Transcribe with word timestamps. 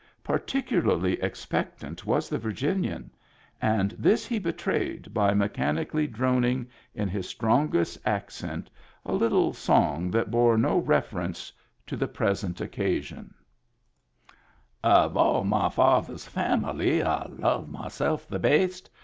Particularly 0.23 1.21
expectant 1.21 2.07
was 2.07 2.27
the 2.27 2.39
Vir 2.39 2.53
ginian, 2.53 3.11
and 3.61 3.91
this 3.99 4.25
he 4.25 4.39
betrayed 4.39 5.13
by 5.13 5.35
mechanically 5.35 6.07
droning 6.07 6.67
in 6.95 7.07
his 7.07 7.29
strongest 7.29 7.99
accent 8.03 8.71
a 9.05 9.13
little 9.13 9.53
song 9.53 10.09
that 10.09 10.31
bore 10.31 10.57
no 10.57 10.79
reference 10.79 11.53
to 11.85 11.95
the 11.95 12.07
present 12.07 12.59
occasion: 12.61 13.35
—''Of 15.03 15.15
all 15.15 15.43
my 15.43 15.69
fatheh's 15.69 16.27
famUee 16.27 17.05
I 17.05 17.27
love 17.29 17.69
myself 17.69 18.27
the 18.27 18.39
baist. 18.39 18.89